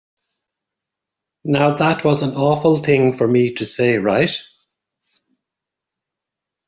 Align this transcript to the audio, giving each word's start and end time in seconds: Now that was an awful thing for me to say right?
Now 1.43 1.75
that 1.75 2.03
was 2.03 2.23
an 2.23 2.33
awful 2.33 2.77
thing 2.77 3.13
for 3.13 3.27
me 3.27 3.53
to 3.53 3.67
say 3.67 3.99
right? 3.99 4.31